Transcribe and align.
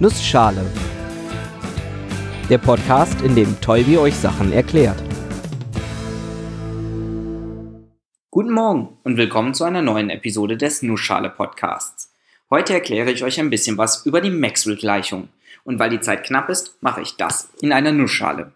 Nussschale. 0.00 0.64
Der 2.48 2.58
Podcast, 2.58 3.20
in 3.22 3.34
dem 3.34 3.60
Tolbi 3.60 3.98
euch 3.98 4.14
Sachen 4.14 4.52
erklärt. 4.52 5.02
Guten 8.30 8.52
Morgen 8.52 8.96
und 9.02 9.16
willkommen 9.16 9.54
zu 9.54 9.64
einer 9.64 9.82
neuen 9.82 10.10
Episode 10.10 10.56
des 10.56 10.82
Nussschale 10.82 11.30
Podcasts. 11.30 12.14
Heute 12.48 12.74
erkläre 12.74 13.10
ich 13.10 13.24
euch 13.24 13.40
ein 13.40 13.50
bisschen 13.50 13.76
was 13.76 14.06
über 14.06 14.20
die 14.20 14.30
Maxwell-Gleichung. 14.30 15.30
Und 15.64 15.80
weil 15.80 15.90
die 15.90 16.00
Zeit 16.00 16.22
knapp 16.22 16.48
ist, 16.48 16.80
mache 16.80 17.00
ich 17.00 17.16
das 17.16 17.50
in 17.60 17.72
einer 17.72 17.90
Nussschale. 17.90 18.52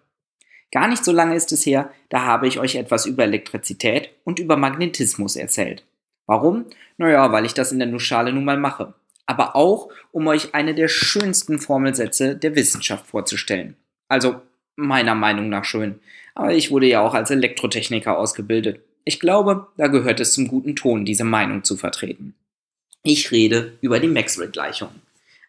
Gar 0.71 0.87
nicht 0.87 1.05
so 1.05 1.11
lange 1.11 1.35
ist 1.35 1.51
es 1.51 1.67
her, 1.67 1.91
da 2.09 2.25
habe 2.25 2.47
ich 2.47 2.61
euch 2.61 2.77
etwas 2.77 3.05
über 3.05 3.25
Elektrizität 3.25 4.11
und 4.23 4.39
über 4.39 4.57
Magnetismus 4.57 5.35
erzählt. 5.35 5.83
Warum? 6.27 6.67
Naja, 6.99 7.33
weil 7.33 7.47
ich 7.47 7.55
das 7.55 7.73
in 7.73 7.81
der 7.81 7.89
Nussschale 7.89 8.33
nun 8.33 8.45
mal 8.45 8.59
mache 8.59 8.95
aber 9.27 9.57
auch, 9.57 9.91
um 10.11 10.27
euch 10.27 10.55
eine 10.55 10.75
der 10.75 10.89
schönsten 10.89 11.59
Formelsätze 11.59 12.37
der 12.37 12.55
Wissenschaft 12.55 13.07
vorzustellen. 13.07 13.77
Also 14.09 14.41
meiner 14.77 15.15
Meinung 15.15 15.49
nach 15.49 15.65
schön. 15.65 16.01
Aber 16.35 16.53
ich 16.53 16.71
wurde 16.71 16.87
ja 16.87 17.01
auch 17.01 17.15
als 17.15 17.31
Elektrotechniker 17.31 18.19
ausgebildet. 18.19 18.81
Ich 19.05 19.21
glaube, 19.21 19.69
da 19.77 19.89
gehört 19.89 20.21
es 20.21 20.33
zum 20.33 20.49
guten 20.49 20.77
Ton, 20.77 21.05
diese 21.05 21.25
Meinung 21.25 21.65
zu 21.65 21.77
vertreten. 21.77 22.35
Ich 23.03 23.33
rede 23.33 23.73
über 23.81 23.99
die 23.99 24.09
Maxwell-Gleichung. 24.09 24.91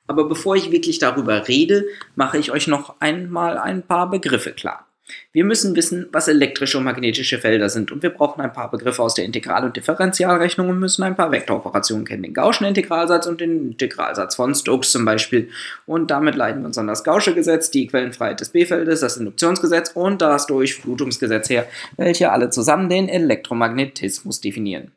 Aber 0.08 0.28
bevor 0.28 0.56
ich 0.56 0.72
wirklich 0.72 1.00
darüber 1.00 1.48
rede, 1.48 1.86
mache 2.16 2.38
ich 2.38 2.52
euch 2.52 2.68
noch 2.68 3.00
einmal 3.00 3.58
ein 3.58 3.84
paar 3.84 4.10
Begriffe 4.10 4.52
klar. 4.52 4.88
Wir 5.34 5.44
müssen 5.44 5.76
wissen, 5.76 6.08
was 6.12 6.30
elektrische 6.30 6.78
und 6.78 6.86
magnetische 6.86 7.38
Felder 7.38 7.68
sind 7.68 7.92
und 7.92 8.04
wir 8.04 8.10
brauchen 8.10 8.40
ein 8.40 8.54
paar 8.54 8.72
Begriffe 8.72 9.02
aus 9.02 9.16
der 9.16 9.26
Integral- 9.26 9.66
und 9.66 9.76
Differentialrechnung 9.76 10.70
und 10.70 10.80
müssen 10.80 11.04
ein 11.04 11.18
paar 11.18 11.32
Vektoroperationen 11.32 12.06
kennen, 12.06 12.24
den 12.24 12.34
Gaußschen 12.34 12.66
Integralsatz 12.66 13.28
und 13.28 13.42
den 13.42 13.72
Integralsatz 13.72 14.36
von 14.36 14.56
Stokes 14.56 14.92
zum 14.92 15.04
Beispiel. 15.04 15.50
Und 15.86 16.10
damit 16.10 16.36
leiten 16.36 16.62
wir 16.62 16.68
uns 16.68 16.78
an 16.78 16.88
das 16.88 17.04
Gaußsche 17.04 17.34
Gesetz, 17.36 17.70
die 17.70 17.88
Quellenfreiheit 17.88 18.40
des 18.40 18.50
B-Feldes, 18.50 19.02
das 19.02 19.18
Induktionsgesetz 19.18 19.92
und 19.94 20.22
das 20.22 20.48
Durchflutungsgesetz 20.48 21.50
her, 21.50 21.68
welche 21.98 22.32
alle 22.32 22.50
zusammen 22.50 22.88
den 22.88 23.10
Elektromagnetismus 23.10 24.40
definieren. 24.40 24.92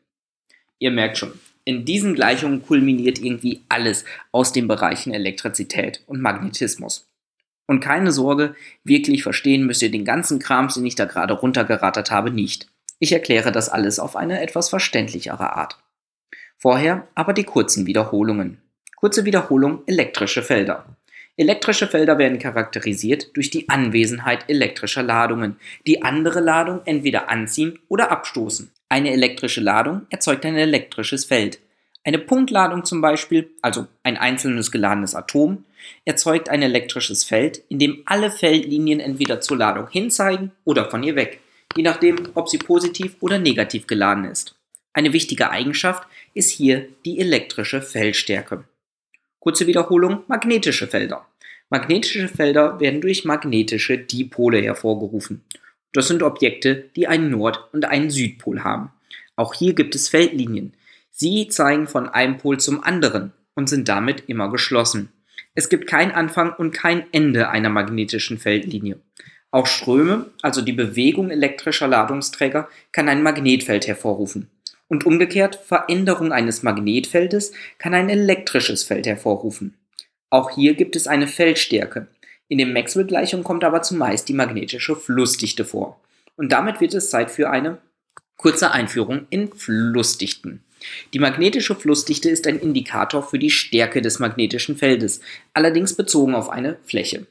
Ihr 0.79 0.93
merkt 0.93 1.19
schon, 1.19 1.33
in 1.65 1.85
diesen 1.85 2.15
Gleichungen 2.15 2.63
kulminiert 2.63 3.19
irgendwie 3.19 3.63
alles 3.69 4.05
aus 4.31 4.53
den 4.53 4.69
Bereichen 4.69 5.13
Elektrizität 5.13 6.03
und 6.07 6.21
Magnetismus. 6.21 7.09
Und 7.67 7.81
keine 7.81 8.13
Sorge, 8.13 8.55
wirklich 8.85 9.23
verstehen 9.23 9.67
müsst 9.67 9.83
ihr 9.83 9.91
den 9.91 10.05
ganzen 10.05 10.39
Kram, 10.39 10.69
den 10.69 10.87
ich 10.87 10.95
da 10.95 11.05
gerade 11.05 11.35
runtergerattert 11.35 12.11
habe, 12.11 12.31
nicht. 12.31 12.69
Ich 12.99 13.13
erkläre 13.13 13.53
das 13.53 13.69
alles 13.69 13.99
auf 13.99 14.17
eine 14.17 14.41
etwas 14.41 14.69
verständlichere 14.69 15.55
Art. 15.55 15.79
Vorher 16.57 17.07
aber 17.15 17.33
die 17.33 17.45
kurzen 17.45 17.87
Wiederholungen. 17.87 18.59
Kurze 18.97 19.25
Wiederholung 19.25 19.83
elektrische 19.87 20.43
Felder. 20.43 20.87
Elektrische 21.37 21.87
Felder 21.87 22.17
werden 22.17 22.39
charakterisiert 22.39 23.37
durch 23.37 23.51
die 23.51 23.69
Anwesenheit 23.69 24.49
elektrischer 24.49 25.03
Ladungen, 25.03 25.57
die 25.87 26.03
andere 26.03 26.41
Ladung 26.41 26.81
entweder 26.87 27.29
anziehen 27.29 27.79
oder 27.89 28.11
abstoßen. 28.11 28.71
Eine 28.89 29.13
elektrische 29.13 29.61
Ladung 29.61 30.07
erzeugt 30.09 30.47
ein 30.47 30.57
elektrisches 30.57 31.27
Feld. 31.27 31.59
Eine 32.07 32.21
Punktladung 32.21 32.85
zum 32.85 33.01
Beispiel, 33.01 33.51
also 33.63 33.89
ein 34.05 34.17
einzelnes 34.17 34.71
geladenes 34.71 35.17
Atom, 35.17 35.65
erzeugt 36.05 36.49
ein 36.49 36.63
elektrisches 36.63 37.25
Feld, 37.25 37.65
in 37.69 37.81
dem 37.81 38.03
alle 38.05 38.31
Feldlinien 38.31 39.01
entweder 39.01 39.41
zur 39.41 39.57
Ladung 39.57 39.89
hinzeigen 39.91 40.53
oder 40.63 40.89
von 40.89 41.03
ihr 41.03 41.17
weg, 41.17 41.41
je 41.77 41.83
nachdem, 41.83 42.29
ob 42.35 42.49
sie 42.49 42.59
positiv 42.59 43.17
oder 43.19 43.41
negativ 43.41 43.89
geladen 43.89 44.25
ist. 44.25 44.55
Eine 44.93 45.13
wichtige 45.13 45.51
Eigenschaft 45.51 46.07
ist 46.33 46.51
hier 46.51 46.87
die 47.05 47.19
elektrische 47.19 47.83
Feldstärke. 47.83 48.63
Kurze 49.41 49.67
Wiederholung, 49.67 50.23
magnetische 50.29 50.87
Felder. 50.87 51.27
Magnetische 51.71 52.29
Felder 52.29 52.79
werden 52.79 53.01
durch 53.01 53.25
magnetische 53.25 53.99
Dipole 53.99 54.63
hervorgerufen. 54.63 55.43
Das 55.93 56.07
sind 56.07 56.23
Objekte, 56.23 56.85
die 56.95 57.09
einen 57.09 57.31
Nord- 57.31 57.69
und 57.73 57.85
einen 57.85 58.11
Südpol 58.11 58.63
haben. 58.63 58.93
Auch 59.35 59.55
hier 59.55 59.75
gibt 59.75 59.97
es 59.97 60.09
Feldlinien, 60.09 60.76
Sie 61.19 61.49
zeigen 61.49 61.87
von 61.87 62.11
einem 62.11 62.37
Pol 62.37 62.61
zum 62.61 62.85
anderen 62.85 63.33
und 63.55 63.71
sind 63.71 63.89
damit 63.89 64.25
immer 64.27 64.51
geschlossen. 64.51 65.09
Es 65.55 65.71
gibt 65.71 65.87
kein 65.87 66.13
Anfang 66.13 66.53
und 66.53 66.73
kein 66.73 67.05
Ende 67.11 67.49
einer 67.49 67.71
magnetischen 67.71 68.37
Feldlinie. 68.37 69.01
Auch 69.51 69.67
Ströme, 69.67 70.27
also 70.43 70.61
die 70.61 70.75
Bewegung 70.75 71.31
elektrischer 71.31 71.89
Ladungsträger, 71.89 72.69
kann 72.93 73.09
ein 73.09 73.23
Magnetfeld 73.23 73.87
hervorrufen. 73.87 74.51
Und 74.89 75.07
umgekehrt, 75.07 75.57
Veränderung 75.57 76.33
eines 76.33 76.63
Magnetfeldes 76.63 77.53
kann 77.79 77.95
ein 77.95 78.11
elektrisches 78.11 78.85
Feld 78.85 79.07
hervorrufen. 79.07 79.73
Auch 80.29 80.51
hier 80.51 80.75
gibt 80.75 80.97
es 80.97 81.07
eine 81.07 81.29
Feldstärke. 81.29 82.09
In 82.49 82.59
den 82.59 82.75
Maxwell-Gleichungen 82.75 83.43
kommt 83.43 83.65
aber 83.65 83.81
zumeist 83.81 84.29
die 84.29 84.35
magnetische 84.35 84.95
Flussdichte 84.95 85.65
vor. 85.65 85.99
Und 86.37 86.53
damit 86.53 86.83
wird 86.83 86.93
es 86.93 87.09
Zeit 87.09 87.31
für 87.31 87.49
eine 87.49 87.79
kurze 88.37 88.73
Einführung 88.73 89.27
in 89.31 89.51
Flussdichten. 89.51 90.63
Die 91.15 91.19
magnetische 91.19 91.75
Flussdichte 91.75 92.29
ist 92.31 92.47
ein 92.47 92.59
Indikator 92.59 93.23
für 93.23 93.39
die 93.39 93.51
Stärke 93.51 94.03
des 94.03 94.19
magnetischen 94.19 94.77
Feldes, 94.77 95.21
allerdings 95.55 95.95
bezogen 95.95 96.35
auf 96.35 96.49
eine 96.49 96.79
Fläche. 96.85 97.27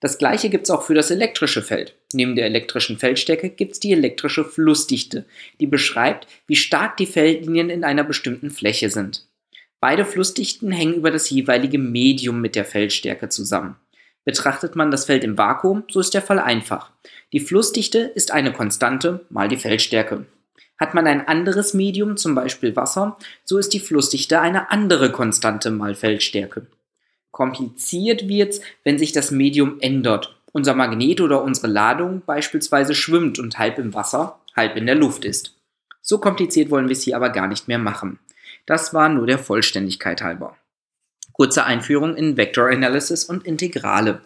Das 0.00 0.18
gleiche 0.18 0.50
gibt 0.50 0.64
es 0.64 0.70
auch 0.70 0.82
für 0.82 0.94
das 0.94 1.10
elektrische 1.10 1.62
Feld. 1.62 1.96
Neben 2.12 2.36
der 2.36 2.44
elektrischen 2.44 2.98
Feldstärke 2.98 3.48
gibt 3.48 3.72
es 3.72 3.80
die 3.80 3.92
elektrische 3.92 4.44
Flussdichte, 4.44 5.24
die 5.60 5.66
beschreibt, 5.66 6.26
wie 6.46 6.56
stark 6.56 6.98
die 6.98 7.06
Feldlinien 7.06 7.70
in 7.70 7.84
einer 7.84 8.04
bestimmten 8.04 8.50
Fläche 8.50 8.90
sind. 8.90 9.26
Beide 9.80 10.04
Flussdichten 10.04 10.72
hängen 10.72 10.94
über 10.94 11.10
das 11.10 11.30
jeweilige 11.30 11.78
Medium 11.78 12.40
mit 12.40 12.54
der 12.54 12.64
Feldstärke 12.64 13.28
zusammen. 13.30 13.76
Betrachtet 14.24 14.76
man 14.76 14.90
das 14.90 15.04
Feld 15.04 15.24
im 15.24 15.36
Vakuum, 15.36 15.84
so 15.90 16.00
ist 16.00 16.14
der 16.14 16.22
Fall 16.22 16.38
einfach. 16.38 16.90
Die 17.32 17.40
Flussdichte 17.40 17.98
ist 17.98 18.30
eine 18.30 18.52
Konstante 18.52 19.24
mal 19.28 19.48
die 19.48 19.56
Feldstärke. 19.56 20.26
Hat 20.78 20.94
man 20.94 21.06
ein 21.06 21.26
anderes 21.26 21.74
Medium, 21.74 22.16
zum 22.16 22.34
Beispiel 22.34 22.74
Wasser, 22.76 23.16
so 23.44 23.58
ist 23.58 23.72
die 23.72 23.80
Flussdichte 23.80 24.40
eine 24.40 24.70
andere 24.70 25.12
Konstante 25.12 25.70
mal 25.70 25.94
Feldstärke. 25.94 26.66
Kompliziert 27.30 28.28
wird's, 28.28 28.60
wenn 28.82 28.98
sich 28.98 29.12
das 29.12 29.30
Medium 29.30 29.80
ändert. 29.80 30.40
Unser 30.52 30.74
Magnet 30.74 31.20
oder 31.20 31.42
unsere 31.42 31.66
Ladung 31.66 32.22
beispielsweise 32.24 32.94
schwimmt 32.94 33.38
und 33.38 33.58
halb 33.58 33.78
im 33.78 33.92
Wasser, 33.92 34.38
halb 34.54 34.76
in 34.76 34.86
der 34.86 34.94
Luft 34.94 35.24
ist. 35.24 35.56
So 36.00 36.18
kompliziert 36.18 36.70
wollen 36.70 36.88
wir 36.88 36.92
es 36.92 37.02
hier 37.02 37.16
aber 37.16 37.30
gar 37.30 37.48
nicht 37.48 37.66
mehr 37.66 37.78
machen. 37.78 38.18
Das 38.66 38.94
war 38.94 39.08
nur 39.08 39.26
der 39.26 39.38
Vollständigkeit 39.38 40.22
halber. 40.22 40.56
Kurze 41.32 41.64
Einführung 41.64 42.14
in 42.16 42.36
Vector 42.36 42.68
Analysis 42.68 43.24
und 43.24 43.44
Integrale. 43.44 44.20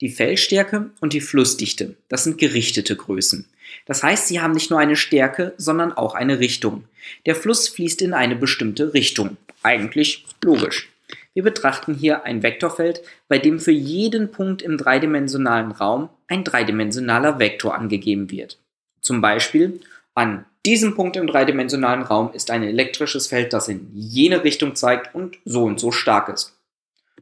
Die 0.00 0.08
Feldstärke 0.08 0.90
und 1.00 1.12
die 1.12 1.20
Flussdichte, 1.20 1.96
das 2.08 2.24
sind 2.24 2.38
gerichtete 2.38 2.96
Größen. 2.96 3.46
Das 3.86 4.02
heißt, 4.02 4.28
sie 4.28 4.40
haben 4.40 4.52
nicht 4.52 4.70
nur 4.70 4.78
eine 4.78 4.96
Stärke, 4.96 5.54
sondern 5.56 5.92
auch 5.92 6.14
eine 6.14 6.38
Richtung. 6.38 6.84
Der 7.26 7.34
Fluss 7.34 7.68
fließt 7.68 8.02
in 8.02 8.14
eine 8.14 8.36
bestimmte 8.36 8.94
Richtung. 8.94 9.36
Eigentlich 9.62 10.24
logisch. 10.42 10.88
Wir 11.34 11.42
betrachten 11.42 11.94
hier 11.94 12.24
ein 12.24 12.42
Vektorfeld, 12.42 13.02
bei 13.28 13.38
dem 13.38 13.60
für 13.60 13.72
jeden 13.72 14.30
Punkt 14.30 14.60
im 14.62 14.76
dreidimensionalen 14.76 15.72
Raum 15.72 16.08
ein 16.26 16.44
dreidimensionaler 16.44 17.38
Vektor 17.38 17.74
angegeben 17.74 18.30
wird. 18.30 18.58
Zum 19.00 19.20
Beispiel 19.20 19.80
an 20.14 20.44
diesem 20.66 20.94
Punkt 20.96 21.16
im 21.16 21.26
dreidimensionalen 21.26 22.02
Raum 22.02 22.32
ist 22.32 22.50
ein 22.50 22.62
elektrisches 22.62 23.28
Feld, 23.28 23.52
das 23.52 23.68
in 23.68 23.88
jene 23.94 24.42
Richtung 24.42 24.74
zeigt 24.74 25.14
und 25.14 25.38
so 25.44 25.64
und 25.64 25.78
so 25.78 25.92
stark 25.92 26.28
ist. 26.28 26.58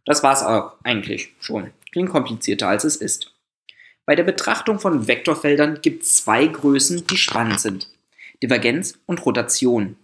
Das 0.05 0.23
war's 0.23 0.43
auch 0.43 0.73
eigentlich 0.83 1.35
schon. 1.41 1.71
Klingt 1.93 2.11
komplizierter 2.11 2.69
als 2.69 2.85
es 2.85 2.97
ist. 2.97 3.36
Bei 4.07 4.15
der 4.15 4.23
Betrachtung 4.23 4.79
von 4.79 5.09
Vektorfeldern 5.09 5.81
gibt 5.83 6.05
es 6.05 6.19
zwei 6.19 6.47
Größen, 6.47 7.09
die 7.09 7.17
spannend 7.17 7.61
sind. 7.61 7.89
Divergenz 8.41 8.99
und 9.07 9.27
Rotation. 9.27 9.97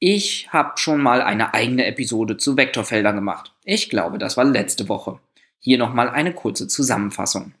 Ich 0.00 0.48
habe 0.52 0.72
schon 0.78 1.00
mal 1.00 1.22
eine 1.22 1.54
eigene 1.54 1.86
Episode 1.86 2.36
zu 2.36 2.56
Vektorfeldern 2.56 3.14
gemacht. 3.14 3.52
Ich 3.64 3.88
glaube, 3.88 4.18
das 4.18 4.36
war 4.36 4.44
letzte 4.44 4.88
Woche. 4.88 5.20
Hier 5.60 5.78
nochmal 5.78 6.10
eine 6.10 6.34
kurze 6.34 6.66
Zusammenfassung. 6.66 7.52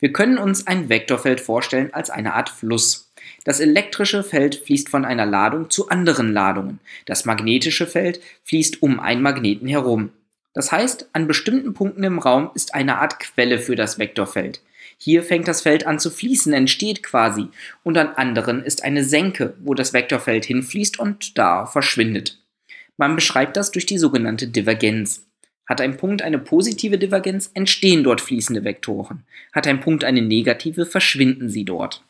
Wir 0.00 0.12
können 0.12 0.36
uns 0.36 0.66
ein 0.66 0.88
Vektorfeld 0.88 1.40
vorstellen 1.40 1.94
als 1.94 2.10
eine 2.10 2.34
Art 2.34 2.48
Fluss. 2.48 3.12
Das 3.44 3.60
elektrische 3.60 4.24
Feld 4.24 4.56
fließt 4.56 4.88
von 4.88 5.04
einer 5.04 5.26
Ladung 5.26 5.70
zu 5.70 5.90
anderen 5.90 6.32
Ladungen. 6.32 6.80
Das 7.06 7.24
magnetische 7.24 7.86
Feld 7.86 8.20
fließt 8.44 8.82
um 8.82 8.98
einen 8.98 9.22
Magneten 9.22 9.68
herum. 9.68 10.10
Das 10.54 10.72
heißt, 10.72 11.10
an 11.12 11.28
bestimmten 11.28 11.72
Punkten 11.72 12.02
im 12.02 12.18
Raum 12.18 12.50
ist 12.54 12.74
eine 12.74 12.98
Art 12.98 13.20
Quelle 13.20 13.60
für 13.60 13.76
das 13.76 13.98
Vektorfeld. 13.98 14.60
Hier 15.02 15.22
fängt 15.22 15.48
das 15.48 15.62
Feld 15.62 15.86
an 15.86 15.98
zu 15.98 16.10
fließen, 16.10 16.52
entsteht 16.52 17.02
quasi. 17.02 17.48
Und 17.82 17.96
an 17.96 18.08
anderen 18.08 18.62
ist 18.62 18.84
eine 18.84 19.02
Senke, 19.02 19.54
wo 19.60 19.72
das 19.72 19.94
Vektorfeld 19.94 20.44
hinfließt 20.44 20.98
und 20.98 21.38
da 21.38 21.64
verschwindet. 21.64 22.38
Man 22.98 23.14
beschreibt 23.14 23.56
das 23.56 23.70
durch 23.70 23.86
die 23.86 23.96
sogenannte 23.96 24.46
Divergenz. 24.46 25.24
Hat 25.66 25.80
ein 25.80 25.96
Punkt 25.96 26.20
eine 26.20 26.38
positive 26.38 26.98
Divergenz, 26.98 27.50
entstehen 27.54 28.04
dort 28.04 28.20
fließende 28.20 28.62
Vektoren. 28.62 29.24
Hat 29.54 29.66
ein 29.66 29.80
Punkt 29.80 30.04
eine 30.04 30.20
negative, 30.20 30.84
verschwinden 30.84 31.48
sie 31.48 31.64
dort. 31.64 32.04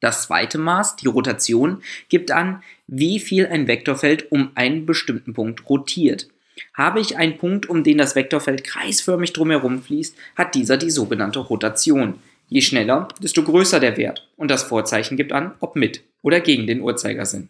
Das 0.00 0.22
zweite 0.22 0.58
Maß, 0.58 0.96
die 0.96 1.06
Rotation, 1.06 1.80
gibt 2.08 2.32
an, 2.32 2.64
wie 2.88 3.20
viel 3.20 3.46
ein 3.46 3.68
Vektorfeld 3.68 4.32
um 4.32 4.50
einen 4.56 4.84
bestimmten 4.84 5.32
Punkt 5.32 5.68
rotiert. 5.68 6.26
Habe 6.74 7.00
ich 7.00 7.16
einen 7.16 7.38
Punkt, 7.38 7.68
um 7.68 7.84
den 7.84 7.98
das 7.98 8.14
Vektorfeld 8.14 8.64
kreisförmig 8.64 9.32
drumherum 9.32 9.82
fließt, 9.82 10.16
hat 10.36 10.54
dieser 10.54 10.76
die 10.76 10.90
sogenannte 10.90 11.40
Rotation. 11.40 12.20
Je 12.48 12.60
schneller, 12.60 13.08
desto 13.22 13.42
größer 13.42 13.78
der 13.80 13.96
Wert 13.96 14.28
und 14.36 14.50
das 14.50 14.64
Vorzeichen 14.64 15.16
gibt 15.16 15.32
an, 15.32 15.54
ob 15.60 15.76
mit 15.76 16.02
oder 16.22 16.40
gegen 16.40 16.66
den 16.66 16.80
Uhrzeigersinn. 16.80 17.48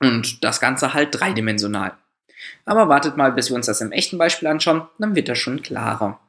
Und 0.00 0.44
das 0.44 0.60
Ganze 0.60 0.94
halt 0.94 1.08
dreidimensional. 1.12 1.96
Aber 2.64 2.88
wartet 2.88 3.16
mal, 3.16 3.32
bis 3.32 3.50
wir 3.50 3.56
uns 3.56 3.66
das 3.66 3.80
im 3.80 3.92
echten 3.92 4.18
Beispiel 4.18 4.48
anschauen, 4.48 4.82
dann 4.98 5.16
wird 5.16 5.28
das 5.28 5.38
schon 5.38 5.62
klarer. 5.62 6.20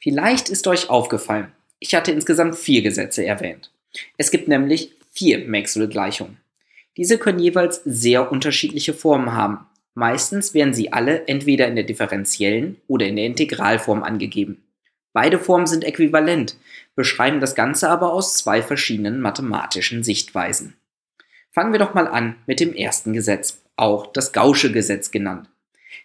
Vielleicht 0.00 0.48
ist 0.48 0.66
euch 0.66 0.90
aufgefallen, 0.90 1.52
ich 1.80 1.94
hatte 1.94 2.12
insgesamt 2.12 2.56
vier 2.56 2.82
Gesetze 2.82 3.24
erwähnt. 3.24 3.70
Es 4.16 4.30
gibt 4.30 4.48
nämlich 4.48 4.92
vier 5.12 5.46
Maxwell-Gleichungen. 5.46 6.38
Diese 6.96 7.18
können 7.18 7.38
jeweils 7.38 7.82
sehr 7.84 8.32
unterschiedliche 8.32 8.92
Formen 8.92 9.32
haben. 9.32 9.66
Meistens 9.98 10.54
werden 10.54 10.74
sie 10.74 10.92
alle 10.92 11.26
entweder 11.26 11.66
in 11.66 11.74
der 11.74 11.82
differenziellen 11.82 12.76
oder 12.86 13.06
in 13.06 13.16
der 13.16 13.26
Integralform 13.26 14.04
angegeben. 14.04 14.62
Beide 15.12 15.40
Formen 15.40 15.66
sind 15.66 15.82
äquivalent, 15.82 16.56
beschreiben 16.94 17.40
das 17.40 17.56
Ganze 17.56 17.90
aber 17.90 18.12
aus 18.12 18.36
zwei 18.36 18.62
verschiedenen 18.62 19.20
mathematischen 19.20 20.04
Sichtweisen. 20.04 20.76
Fangen 21.50 21.72
wir 21.72 21.80
doch 21.80 21.94
mal 21.94 22.06
an 22.06 22.36
mit 22.46 22.60
dem 22.60 22.74
ersten 22.74 23.12
Gesetz, 23.12 23.60
auch 23.74 24.06
das 24.12 24.32
Gaußsche 24.32 24.70
Gesetz 24.70 25.10
genannt. 25.10 25.48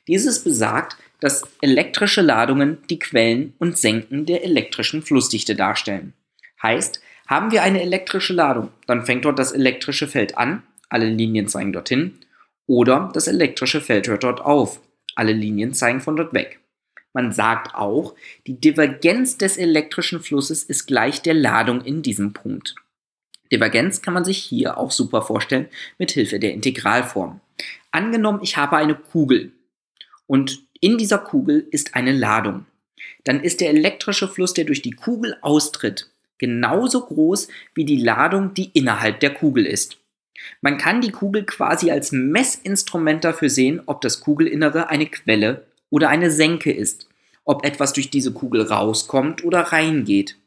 Dieses 0.08 0.44
besagt, 0.44 0.98
dass 1.20 1.44
elektrische 1.62 2.22
Ladungen 2.22 2.80
die 2.90 2.98
Quellen 2.98 3.54
und 3.60 3.78
Senken 3.78 4.26
der 4.26 4.44
elektrischen 4.44 5.04
Flussdichte 5.04 5.56
darstellen. 5.56 6.14
Heißt, 6.64 7.00
haben 7.28 7.52
wir 7.52 7.62
eine 7.62 7.84
elektrische 7.84 8.34
Ladung, 8.34 8.70
dann 8.88 9.06
fängt 9.06 9.26
dort 9.26 9.38
das 9.38 9.52
elektrische 9.52 10.08
Feld 10.08 10.36
an, 10.36 10.64
alle 10.90 11.06
Linien 11.06 11.48
zeigen 11.48 11.74
dorthin, 11.74 12.18
oder 12.68 13.12
das 13.14 13.28
elektrische 13.28 13.82
Feld 13.82 14.08
hört 14.08 14.24
dort 14.24 14.42
auf, 14.42 14.80
alle 15.16 15.34
Linien 15.34 15.74
zeigen 15.74 16.02
von 16.02 16.16
dort 16.16 16.34
weg. 16.34 16.60
Man 17.14 17.32
sagt 17.32 17.76
auch, 17.76 18.16
die 18.48 18.60
Divergenz 18.60 19.38
des 19.38 19.58
elektrischen 19.58 20.20
Flusses 20.20 20.64
ist 20.64 20.88
gleich 20.88 21.22
der 21.22 21.36
Ladung 21.36 21.82
in 21.82 22.02
diesem 22.02 22.34
Punkt. 22.34 22.76
Divergenz 23.52 24.02
kann 24.02 24.16
man 24.16 24.26
sich 24.26 24.40
hier 24.40 24.78
auch 24.78 24.92
super 24.92 25.22
vorstellen 25.22 25.68
mit 26.00 26.12
Hilfe 26.12 26.40
der 26.40 26.54
Integralform. 26.54 27.40
Angenommen, 27.92 28.40
ich 28.42 28.58
habe 28.58 28.78
eine 28.78 28.96
Kugel 28.96 29.52
und 30.26 30.64
in 30.82 30.98
dieser 30.98 31.20
Kugel 31.20 31.68
ist 31.70 31.94
eine 31.94 32.12
Ladung. 32.12 32.66
Dann 33.24 33.42
ist 33.42 33.62
der 33.62 33.70
elektrische 33.70 34.28
Fluss, 34.28 34.54
der 34.54 34.66
durch 34.66 34.82
die 34.82 34.92
Kugel 34.92 35.38
austritt, 35.42 36.10
genauso 36.40 37.06
groß 37.06 37.48
wie 37.76 37.86
die 37.86 38.02
Ladung, 38.02 38.56
die 38.56 38.72
innerhalb 38.74 39.20
der 39.20 39.34
Kugel 39.34 39.68
ist. 39.68 39.98
Man 40.62 40.78
kann 40.78 41.02
die 41.02 41.12
Kugel 41.12 41.44
quasi 41.46 41.92
als 41.92 42.12
Messinstrument 42.12 43.24
dafür 43.24 43.50
sehen, 43.50 43.82
ob 43.86 44.02
das 44.02 44.20
Kugelinnere 44.20 44.90
eine 44.90 45.06
Quelle 45.06 45.66
oder 45.90 46.10
eine 46.10 46.32
Senke 46.32 46.72
ist, 46.72 47.08
ob 47.46 47.66
etwas 47.66 47.94
durch 47.94 48.10
diese 48.10 48.34
Kugel 48.34 48.62
rauskommt 48.64 49.44
oder 49.44 49.60
reingeht. 49.60 50.38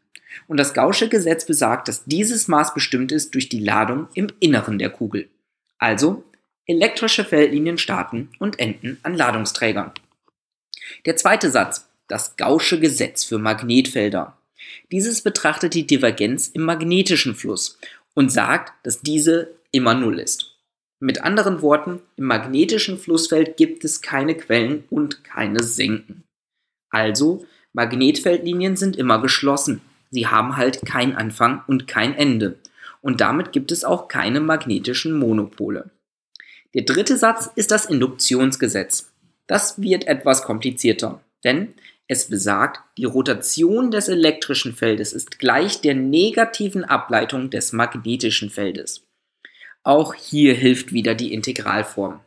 Und 0.49 0.59
das 0.59 0.75
Gaußsche 0.75 1.09
Gesetz 1.09 1.47
besagt, 1.47 1.89
dass 1.89 2.05
dieses 2.05 2.49
Maß 2.49 2.75
bestimmt 2.75 3.13
ist 3.13 3.35
durch 3.35 3.49
die 3.49 3.61
Ladung 3.61 4.09
im 4.15 4.29
Inneren 4.41 4.79
der 4.79 4.91
Kugel. 4.91 5.29
Also 5.79 6.25
elektrische 6.67 7.25
Feldlinien 7.25 7.79
starten 7.79 8.29
und 8.39 8.59
enden 8.59 8.99
an 9.03 9.15
Ladungsträgern. 9.15 9.93
Der 11.05 11.17
zweite 11.17 11.51
Satz, 11.51 11.89
das 12.09 12.37
Gaußsche 12.37 12.81
Gesetz 12.81 13.25
für 13.25 13.39
Magnetfelder. 13.39 14.37
Dieses 14.93 15.23
betrachtet 15.23 15.75
die 15.75 15.87
Divergenz 15.87 16.49
im 16.49 16.63
magnetischen 16.63 17.35
Fluss 17.35 17.79
und 18.15 18.31
sagt, 18.31 18.73
dass 18.85 19.01
diese 19.01 19.56
immer 19.77 19.95
Null 19.95 20.19
ist. 20.19 20.57
Mit 20.99 21.23
anderen 21.23 21.61
Worten, 21.61 22.01
im 22.17 22.25
magnetischen 22.25 22.99
Flussfeld 22.99 23.57
gibt 23.57 23.85
es 23.85 24.01
keine 24.01 24.35
Quellen 24.35 24.85
und 24.89 25.25
keine 25.25 25.63
Senken. 25.63 26.25
Also, 26.91 27.47
Magnetfeldlinien 27.75 28.77
sind 28.77 28.97
immer 28.97 29.21
geschlossen. 29.21 29.83
Sie 30.11 30.27
haben 30.27 30.57
halt 30.57 30.87
kein 30.87 31.15
Anfang 31.15 31.63
und 31.67 31.87
kein 31.87 32.15
Ende. 32.15 32.59
Und 33.03 33.21
damit 33.21 33.53
gibt 33.53 33.71
es 33.71 33.85
auch 33.85 34.09
keine 34.09 34.41
magnetischen 34.41 35.19
Monopole. 35.19 35.91
Der 36.75 36.83
dritte 36.83 37.17
Satz 37.19 37.51
ist 37.55 37.71
das 37.71 37.87
Induktionsgesetz. 37.87 39.13
Das 39.47 39.81
wird 39.81 40.07
etwas 40.07 40.43
komplizierter, 40.43 41.21
denn 41.45 41.75
es 42.09 42.29
besagt, 42.29 42.81
die 42.99 43.05
Rotation 43.05 43.91
des 43.91 44.09
elektrischen 44.09 44.75
Feldes 44.75 45.13
ist 45.13 45.39
gleich 45.39 45.81
der 45.81 45.95
negativen 45.95 46.85
Ableitung 46.85 47.51
des 47.51 47.73
magnetischen 47.73 48.49
Feldes. 48.51 49.06
Auch 49.87 50.15
hier 50.15 50.53
hilft 50.55 50.93
wieder 50.93 51.15
die 51.15 51.33
Integralform. 51.33 52.19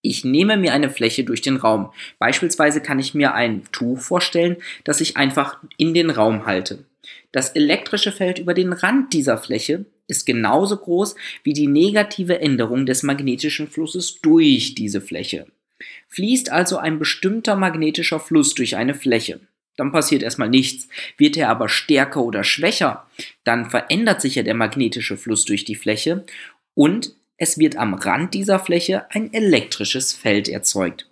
Ich 0.00 0.24
nehme 0.24 0.56
mir 0.56 0.72
eine 0.72 0.88
Fläche 0.88 1.24
durch 1.24 1.42
den 1.42 1.58
Raum. 1.58 1.92
Beispielsweise 2.18 2.80
kann 2.80 2.98
ich 2.98 3.12
mir 3.12 3.34
ein 3.34 3.64
Tuch 3.70 4.00
vorstellen, 4.00 4.56
das 4.84 5.02
ich 5.02 5.18
einfach 5.18 5.58
in 5.76 5.92
den 5.92 6.08
Raum 6.08 6.46
halte. 6.46 6.86
Das 7.32 7.50
elektrische 7.50 8.12
Feld 8.12 8.38
über 8.38 8.54
den 8.54 8.72
Rand 8.72 9.12
dieser 9.12 9.36
Fläche 9.36 9.84
ist 10.06 10.24
genauso 10.24 10.78
groß 10.78 11.16
wie 11.42 11.52
die 11.52 11.66
negative 11.66 12.40
Änderung 12.40 12.86
des 12.86 13.02
magnetischen 13.02 13.68
Flusses 13.68 14.18
durch 14.22 14.74
diese 14.74 15.02
Fläche. 15.02 15.48
Fließt 16.08 16.50
also 16.50 16.78
ein 16.78 16.98
bestimmter 16.98 17.56
magnetischer 17.56 18.20
Fluss 18.20 18.54
durch 18.54 18.76
eine 18.76 18.94
Fläche, 18.94 19.40
dann 19.80 19.92
passiert 19.92 20.22
erstmal 20.22 20.50
nichts. 20.50 20.88
Wird 21.16 21.38
er 21.38 21.48
aber 21.48 21.70
stärker 21.70 22.22
oder 22.22 22.44
schwächer, 22.44 23.06
dann 23.44 23.70
verändert 23.70 24.20
sich 24.20 24.34
ja 24.34 24.42
der 24.42 24.52
magnetische 24.54 25.16
Fluss 25.16 25.46
durch 25.46 25.64
die 25.64 25.74
Fläche 25.74 26.26
und 26.80 27.14
es 27.36 27.58
wird 27.58 27.76
am 27.76 27.92
Rand 27.92 28.32
dieser 28.32 28.58
Fläche 28.58 29.04
ein 29.10 29.34
elektrisches 29.34 30.14
Feld 30.14 30.48
erzeugt. 30.48 31.06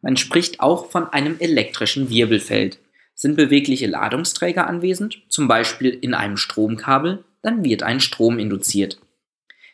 Man 0.00 0.16
spricht 0.16 0.58
auch 0.58 0.90
von 0.90 1.06
einem 1.06 1.36
elektrischen 1.38 2.10
Wirbelfeld. 2.10 2.80
Sind 3.14 3.36
bewegliche 3.36 3.86
Ladungsträger 3.86 4.66
anwesend, 4.66 5.22
zum 5.28 5.46
Beispiel 5.46 5.90
in 5.90 6.14
einem 6.14 6.36
Stromkabel, 6.36 7.22
dann 7.40 7.62
wird 7.62 7.84
ein 7.84 8.00
Strom 8.00 8.40
induziert. 8.40 8.98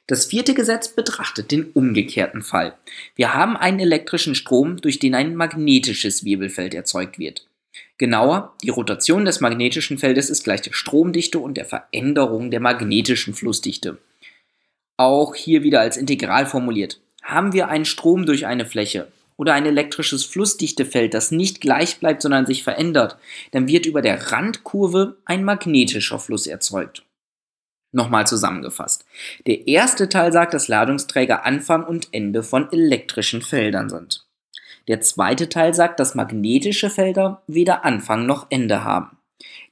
Das 0.06 0.26
vierte 0.26 0.52
Gesetz 0.52 0.88
betrachtet 0.88 1.50
den 1.50 1.70
umgekehrten 1.72 2.42
Fall. 2.42 2.76
Wir 3.14 3.32
haben 3.32 3.56
einen 3.56 3.80
elektrischen 3.80 4.34
Strom, 4.34 4.82
durch 4.82 4.98
den 4.98 5.14
ein 5.14 5.34
magnetisches 5.34 6.26
Wirbelfeld 6.26 6.74
erzeugt 6.74 7.18
wird. 7.18 7.46
Genauer, 7.96 8.54
die 8.62 8.68
Rotation 8.68 9.24
des 9.24 9.40
magnetischen 9.40 9.96
Feldes 9.96 10.28
ist 10.28 10.44
gleich 10.44 10.60
der 10.60 10.74
Stromdichte 10.74 11.38
und 11.38 11.54
der 11.56 11.64
Veränderung 11.64 12.50
der 12.50 12.60
magnetischen 12.60 13.32
Flussdichte 13.32 13.96
auch 14.98 15.34
hier 15.34 15.62
wieder 15.62 15.80
als 15.80 15.96
Integral 15.96 16.44
formuliert. 16.44 17.00
Haben 17.22 17.54
wir 17.54 17.68
einen 17.68 17.86
Strom 17.86 18.26
durch 18.26 18.46
eine 18.46 18.66
Fläche 18.66 19.08
oder 19.36 19.54
ein 19.54 19.64
elektrisches 19.64 20.24
Flussdichtefeld, 20.24 21.14
das 21.14 21.30
nicht 21.30 21.60
gleich 21.60 21.98
bleibt, 22.00 22.20
sondern 22.20 22.44
sich 22.44 22.64
verändert, 22.64 23.16
dann 23.52 23.68
wird 23.68 23.86
über 23.86 24.02
der 24.02 24.32
Randkurve 24.32 25.16
ein 25.24 25.44
magnetischer 25.44 26.18
Fluss 26.18 26.46
erzeugt. 26.46 27.04
Nochmal 27.92 28.26
zusammengefasst. 28.26 29.06
Der 29.46 29.66
erste 29.66 30.08
Teil 30.10 30.32
sagt, 30.32 30.52
dass 30.52 30.68
Ladungsträger 30.68 31.46
Anfang 31.46 31.84
und 31.84 32.08
Ende 32.12 32.42
von 32.42 32.70
elektrischen 32.70 33.40
Feldern 33.40 33.88
sind. 33.88 34.26
Der 34.88 35.00
zweite 35.00 35.48
Teil 35.48 35.72
sagt, 35.72 36.00
dass 36.00 36.14
magnetische 36.14 36.90
Felder 36.90 37.42
weder 37.46 37.84
Anfang 37.84 38.26
noch 38.26 38.46
Ende 38.50 38.84
haben. 38.84 39.17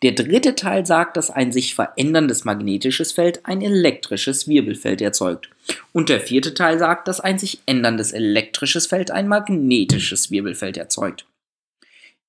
Der 0.02 0.12
dritte 0.12 0.54
Teil 0.54 0.87
sagt, 0.87 1.16
dass 1.16 1.30
ein 1.30 1.52
sich 1.52 1.75
veränderndes 1.75 2.44
magnetisches 2.44 3.12
Feld 3.12 3.44
ein 3.44 3.62
elektrisches 3.62 4.46
Wirbelfeld 4.46 5.00
erzeugt. 5.00 5.49
Und 5.92 6.08
der 6.08 6.20
vierte 6.20 6.54
Teil 6.54 6.78
sagt, 6.78 7.08
dass 7.08 7.20
ein 7.20 7.38
sich 7.38 7.61
änderndes 7.66 8.12
elektrisches 8.12 8.87
Feld 8.87 9.11
ein 9.11 9.26
magnetisches 9.26 10.30
Wirbelfeld 10.30 10.76
erzeugt. 10.76 11.26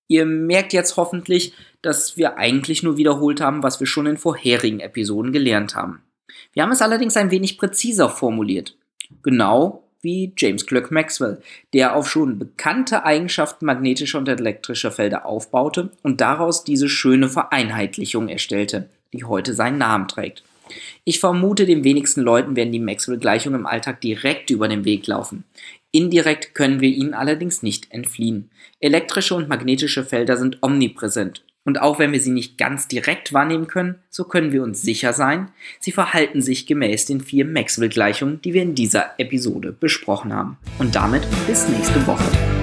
Ihr 0.08 0.26
merkt 0.26 0.74
jetzt 0.74 0.98
hoffentlich, 0.98 1.54
dass 1.82 2.18
wir 2.18 2.38
eigentlich 2.38 2.82
nur 2.82 2.98
wiederholt 2.98 3.42
haben, 3.42 3.62
was 3.62 3.80
wir 3.80 3.88
schon 3.88 4.08
in 4.08 4.18
vorherigen 4.18 4.80
Episoden 4.80 5.34
gelernt 5.34 5.76
haben. 5.76 6.02
Wir 6.54 6.64
haben 6.64 6.72
es 6.72 6.82
allerdings 6.82 7.18
ein 7.18 7.32
wenig 7.32 7.58
präziser 7.58 8.10
formuliert. 8.10 8.76
Genau 9.22 9.87
wie 10.02 10.32
James 10.38 10.66
Clerk 10.66 10.92
Maxwell, 10.92 11.42
der 11.74 11.96
auf 11.96 12.10
schon 12.10 12.40
bekannte 12.40 13.06
Eigenschaften 13.06 13.66
magnetischer 13.66 14.18
und 14.20 14.30
elektrischer 14.30 14.92
Felder 14.92 15.26
aufbaute 15.26 15.90
und 16.04 16.22
daraus 16.22 16.64
diese 16.64 16.90
schöne 16.90 17.30
Vereinheitlichung 17.30 18.30
erstellte, 18.30 18.90
die 19.14 19.24
heute 19.24 19.54
seinen 19.54 19.78
Namen 19.78 20.08
trägt. 20.08 20.44
Ich 21.04 21.20
vermute, 21.20 21.66
den 21.66 21.84
wenigsten 21.84 22.22
Leuten 22.22 22.56
werden 22.56 22.74
die 22.74 22.80
Maxwell-Gleichungen 22.80 23.62
im 23.62 23.66
Alltag 23.66 24.02
direkt 24.02 24.50
über 24.50 24.68
den 24.68 24.84
Weg 24.86 25.08
laufen. 25.08 25.46
Indirekt 25.92 26.54
können 26.54 26.82
wir 26.82 26.90
ihnen 26.90 27.14
allerdings 27.14 27.64
nicht 27.64 27.92
entfliehen. 27.92 28.50
Elektrische 28.80 29.36
und 29.36 29.48
magnetische 29.48 30.04
Felder 30.04 30.36
sind 30.36 30.58
omnipräsent 30.62 31.44
und 31.68 31.82
auch 31.82 32.00
wenn 32.00 32.14
wir 32.14 32.22
sie 32.22 32.32
nicht 32.32 32.58
ganz 32.58 32.88
direkt 32.88 33.34
wahrnehmen 33.34 33.68
können, 33.68 33.96
so 34.10 34.24
können 34.24 34.54
wir 34.54 34.64
uns 34.64 34.82
sicher 34.82 35.12
sein, 35.12 35.52
sie 35.82 35.92
verhalten 35.92 36.42
sich 36.42 36.66
gemäß 36.66 37.06
den 37.06 37.20
vier 37.20 37.44
Maxwell-Gleichungen, 37.44 38.42
die 38.42 38.54
wir 38.54 38.62
in 38.62 38.74
dieser 38.74 39.20
Episode 39.20 39.74
besprochen 39.74 40.34
haben. 40.34 40.58
Und 40.80 40.96
damit 40.96 41.28
bis 41.46 41.68
nächste 41.68 42.08
Woche. 42.08 42.57